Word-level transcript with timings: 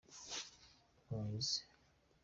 inkuguzi. 0.99 1.57